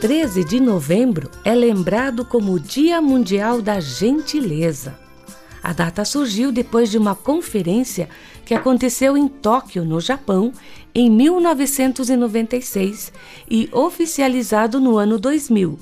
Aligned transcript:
13 0.00 0.44
de 0.44 0.58
novembro 0.58 1.30
é 1.44 1.54
lembrado 1.54 2.24
como 2.24 2.54
o 2.54 2.58
Dia 2.58 3.02
Mundial 3.02 3.60
da 3.60 3.78
Gentileza. 3.80 4.98
A 5.62 5.74
data 5.74 6.06
surgiu 6.06 6.50
depois 6.50 6.90
de 6.90 6.96
uma 6.96 7.14
conferência 7.14 8.08
que 8.46 8.54
aconteceu 8.54 9.14
em 9.14 9.28
Tóquio, 9.28 9.84
no 9.84 10.00
Japão, 10.00 10.54
em 10.94 11.10
1996 11.10 13.12
e 13.50 13.68
oficializado 13.70 14.80
no 14.80 14.96
ano 14.96 15.18
2000. 15.18 15.78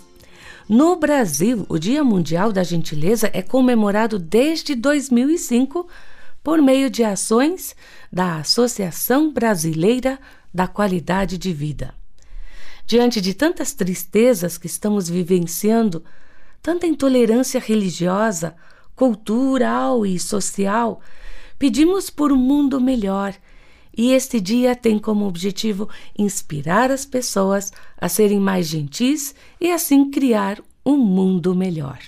No 0.69 0.97
Brasil, 0.97 1.65
o 1.69 1.79
Dia 1.79 2.03
Mundial 2.03 2.53
da 2.53 2.65
Gentileza 2.65 3.31
é 3.33 3.41
comemorado 3.41 4.19
desde 4.19 4.75
2005 4.75 5.87
por 6.43 6.61
meio 6.61 6.91
de 6.91 7.05
ações 7.05 7.77
da 8.13 8.39
Associação 8.39 9.33
Brasileira 9.33 10.19
da 10.53 10.67
Qualidade 10.67 11.39
de 11.39 11.53
Vida. 11.53 11.98
Diante 12.89 13.21
de 13.21 13.35
tantas 13.35 13.75
tristezas 13.75 14.57
que 14.57 14.67
estamos 14.67 15.11
vivenciando, 15.11 16.03
tanta 16.63 16.87
intolerância 16.87 17.61
religiosa, 17.61 18.57
cultural 18.97 20.07
e 20.07 20.19
social, 20.19 20.99
pedimos 21.59 22.09
por 22.09 22.33
um 22.33 22.37
mundo 22.39 22.81
melhor. 22.81 23.35
E 23.95 24.13
este 24.13 24.41
dia 24.41 24.75
tem 24.75 24.99
como 24.99 25.27
objetivo 25.27 25.87
inspirar 26.17 26.91
as 26.91 27.05
pessoas 27.05 27.75
a 28.01 28.09
serem 28.09 28.41
mais 28.41 28.67
gentis 28.67 29.35
e 29.61 29.71
assim 29.71 30.11
criar 30.11 30.59
um 30.83 30.97
mundo 30.97 31.55
melhor. 31.55 31.99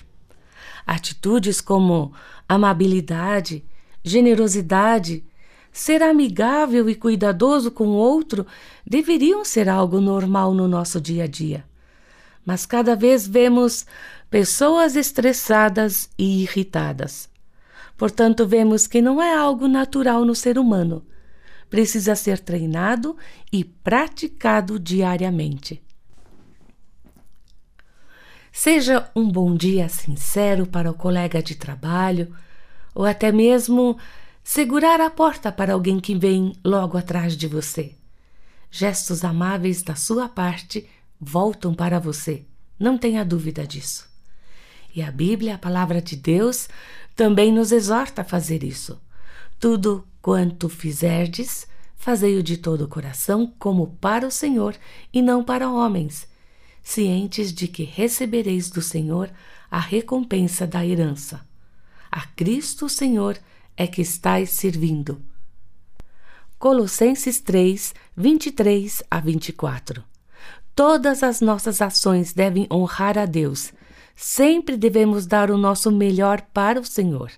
Atitudes 0.86 1.60
como 1.60 2.10
amabilidade, 2.48 3.62
generosidade, 4.02 5.22
ser 5.72 6.02
amigável 6.02 6.88
e 6.88 6.94
cuidadoso 6.94 7.70
com 7.70 7.88
o 7.88 7.94
outro 7.94 8.46
deveriam 8.86 9.44
ser 9.44 9.68
algo 9.68 10.00
normal 10.00 10.52
no 10.52 10.66
nosso 10.66 11.00
dia 11.00 11.24
a 11.24 11.26
dia. 11.26 11.64
Mas 12.44 12.66
cada 12.66 12.96
vez 12.96 13.26
vemos 13.26 13.86
pessoas 14.30 14.96
estressadas 14.96 16.08
e 16.18 16.42
irritadas. 16.42 17.28
Portanto, 17.96 18.46
vemos 18.46 18.86
que 18.86 19.02
não 19.02 19.20
é 19.20 19.34
algo 19.34 19.68
natural 19.68 20.24
no 20.24 20.34
ser 20.34 20.58
humano. 20.58 21.04
Precisa 21.68 22.16
ser 22.16 22.38
treinado 22.40 23.16
e 23.52 23.62
praticado 23.62 24.78
diariamente. 24.78 25.82
Seja 28.50 29.08
um 29.14 29.30
bom 29.30 29.54
dia 29.54 29.88
sincero 29.88 30.66
para 30.66 30.90
o 30.90 30.94
colega 30.94 31.42
de 31.42 31.54
trabalho, 31.54 32.34
ou 32.94 33.04
até 33.04 33.30
mesmo 33.30 33.96
segurar 34.52 35.00
a 35.00 35.08
porta 35.08 35.52
para 35.52 35.74
alguém 35.74 36.00
que 36.00 36.12
vem 36.12 36.52
logo 36.64 36.98
atrás 36.98 37.36
de 37.36 37.46
você. 37.46 37.94
Gestos 38.68 39.22
amáveis 39.22 39.80
da 39.80 39.94
sua 39.94 40.28
parte 40.28 40.88
voltam 41.20 41.72
para 41.72 42.00
você, 42.00 42.44
não 42.76 42.98
tenha 42.98 43.24
dúvida 43.24 43.64
disso. 43.64 44.10
E 44.92 45.02
a 45.02 45.12
Bíblia, 45.12 45.54
a 45.54 45.58
palavra 45.58 46.02
de 46.02 46.16
Deus, 46.16 46.68
também 47.14 47.52
nos 47.52 47.70
exorta 47.70 48.22
a 48.22 48.24
fazer 48.24 48.64
isso. 48.64 49.00
Tudo 49.60 50.04
quanto 50.20 50.68
fizerdes, 50.68 51.68
fazei-o 51.94 52.42
de 52.42 52.56
todo 52.56 52.86
o 52.86 52.88
coração, 52.88 53.54
como 53.56 53.96
para 54.00 54.26
o 54.26 54.32
Senhor 54.32 54.76
e 55.12 55.22
não 55.22 55.44
para 55.44 55.70
homens, 55.70 56.26
cientes 56.82 57.52
de 57.52 57.68
que 57.68 57.84
recebereis 57.84 58.68
do 58.68 58.82
Senhor 58.82 59.30
a 59.70 59.78
recompensa 59.78 60.66
da 60.66 60.84
herança. 60.84 61.40
A 62.10 62.22
Cristo 62.22 62.88
Senhor 62.88 63.38
é 63.80 63.86
que 63.86 64.02
estais 64.02 64.50
servindo. 64.50 65.22
Colossenses 66.58 67.40
3, 67.40 67.94
23 68.14 69.02
a 69.10 69.18
24. 69.20 70.04
Todas 70.76 71.22
as 71.22 71.40
nossas 71.40 71.80
ações 71.80 72.34
devem 72.34 72.66
honrar 72.70 73.16
a 73.16 73.24
Deus. 73.24 73.72
Sempre 74.14 74.76
devemos 74.76 75.24
dar 75.24 75.50
o 75.50 75.56
nosso 75.56 75.90
melhor 75.90 76.42
para 76.52 76.78
o 76.78 76.84
Senhor. 76.84 77.32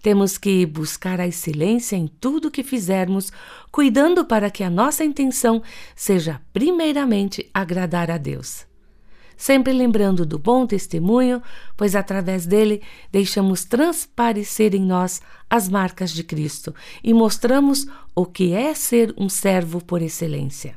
Temos 0.00 0.38
que 0.38 0.64
buscar 0.64 1.20
a 1.20 1.26
excelência 1.26 1.96
em 1.96 2.06
tudo 2.06 2.48
que 2.48 2.62
fizermos, 2.62 3.32
cuidando 3.72 4.24
para 4.24 4.52
que 4.52 4.62
a 4.62 4.70
nossa 4.70 5.04
intenção 5.04 5.64
seja 5.96 6.40
primeiramente 6.52 7.50
agradar 7.52 8.08
a 8.08 8.18
Deus 8.18 8.70
sempre 9.42 9.72
lembrando 9.72 10.24
do 10.24 10.38
bom 10.38 10.64
testemunho, 10.68 11.42
pois 11.76 11.96
através 11.96 12.46
dele 12.46 12.80
deixamos 13.10 13.64
transparecer 13.64 14.72
em 14.72 14.82
nós 14.82 15.20
as 15.50 15.68
marcas 15.68 16.12
de 16.12 16.22
Cristo 16.22 16.72
e 17.02 17.12
mostramos 17.12 17.84
o 18.14 18.24
que 18.24 18.52
é 18.52 18.72
ser 18.72 19.12
um 19.18 19.28
servo 19.28 19.84
por 19.84 20.00
excelência. 20.00 20.76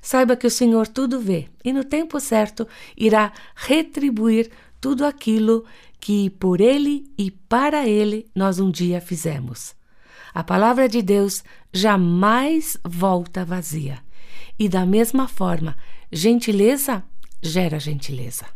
Saiba 0.00 0.36
que 0.36 0.46
o 0.46 0.50
Senhor 0.50 0.86
tudo 0.86 1.18
vê 1.18 1.48
e 1.64 1.72
no 1.72 1.82
tempo 1.82 2.20
certo 2.20 2.68
irá 2.96 3.32
retribuir 3.56 4.48
tudo 4.80 5.04
aquilo 5.04 5.64
que 5.98 6.30
por 6.30 6.60
ele 6.60 7.04
e 7.18 7.32
para 7.32 7.88
ele 7.88 8.30
nós 8.32 8.60
um 8.60 8.70
dia 8.70 9.00
fizemos. 9.00 9.74
A 10.32 10.44
palavra 10.44 10.88
de 10.88 11.02
Deus 11.02 11.42
jamais 11.72 12.76
volta 12.84 13.44
vazia. 13.44 13.98
E 14.56 14.68
da 14.68 14.86
mesma 14.86 15.26
forma, 15.26 15.76
gentileza 16.12 17.02
gera 17.42 17.78
gentileza. 17.78 18.46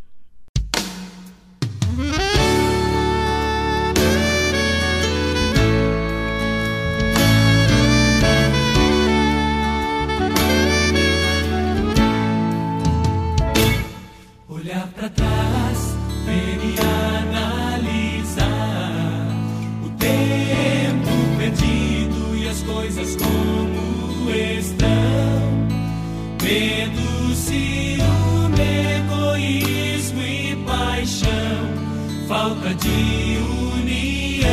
Olhar 14.49 14.89
para 14.89 15.09
trás, 15.11 15.97
ver 16.25 16.59
e 16.65 16.77
analisar 17.25 18.43
o 19.85 19.91
tempo 19.99 21.11
perdido 21.39 22.37
e 22.37 22.49
as 22.49 22.63
coisas 22.63 23.17
como 23.17 24.31
estão. 24.31 24.93
Medo, 26.43 27.02
falta 32.33 32.75
de 32.77 33.37
união. 33.77 34.49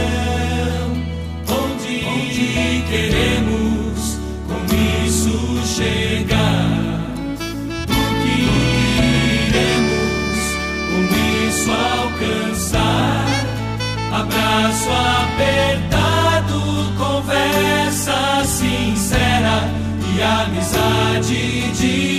Onde, 1.47 2.03
Onde 2.05 2.83
queremos 2.89 4.19
com 4.49 4.61
isso 5.07 5.37
chegar? 5.65 6.67
O 7.87 8.01
que 8.21 8.37
iremos 9.47 10.41
com 10.89 11.01
isso 11.47 11.69
alcançar? 11.71 13.27
Abraço 14.11 14.89
apertado, 15.23 16.59
conversa 16.97 18.43
sincera 18.43 19.57
e 20.03 20.21
amizade 20.21 21.71
de 21.71 22.18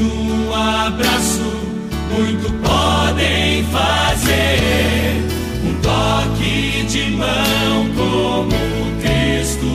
um 0.00 0.52
abraço, 0.52 1.42
muito 2.10 2.52
podem 2.60 3.64
fazer. 3.64 5.22
Um 5.64 5.74
toque 5.80 6.84
de 6.88 7.10
mão 7.10 7.86
como 7.96 9.00
Cristo 9.00 9.66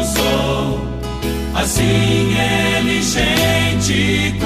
usou. 0.00 0.80
Assim 1.54 2.34
ele 2.34 3.02
gente 3.02 4.38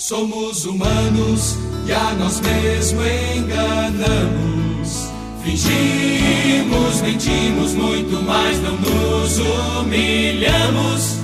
Somos 0.00 0.64
humanos 0.64 1.58
e 1.86 1.92
a 1.92 2.14
nós 2.14 2.40
mesmos 2.40 3.04
enganamos. 3.36 5.12
Fingimos, 5.44 7.02
mentimos 7.02 7.74
muito, 7.74 8.22
mas 8.22 8.58
não 8.62 8.78
nos 8.78 9.38
humilhamos 9.38 11.18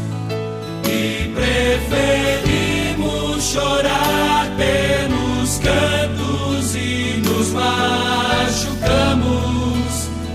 e 0.84 1.32
preferimos 1.34 3.44
chorar 3.44 4.46
pelos 4.58 5.56
cantos 5.56 6.74
e 6.74 7.22
nos 7.24 7.54
machucamos. 7.54 8.76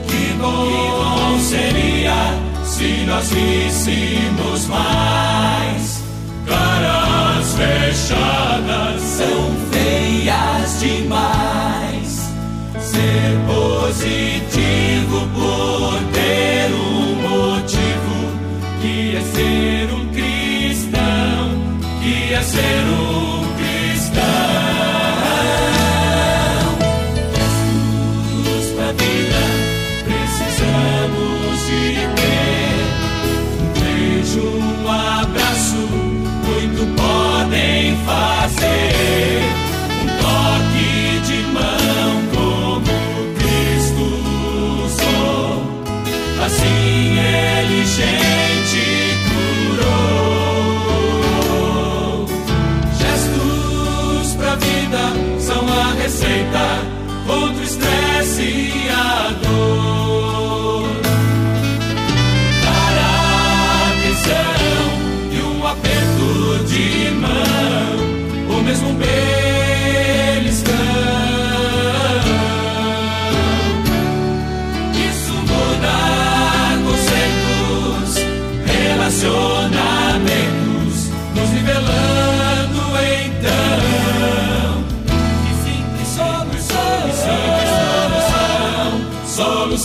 Que 0.08 0.34
bom, 0.40 0.66
que 0.66 0.90
bom 0.98 1.40
seria 1.40 2.34
se 2.66 3.06
nós 3.06 3.30
víssemos 3.30 4.66
mais 4.66 5.31
manchadas 8.12 9.02
são 9.02 9.52
feias 9.72 10.80
demais. 10.80 12.32
Ser 12.80 13.38
positivo 13.48 15.28
por 15.34 15.51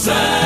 say. 0.07 0.46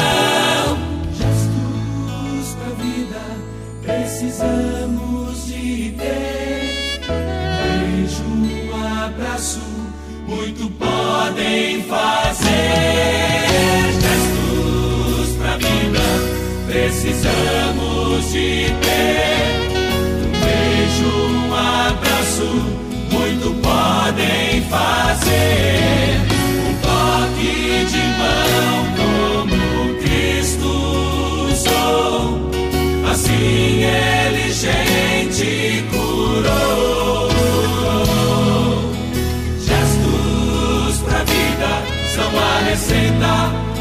acrescentar. 42.70 43.79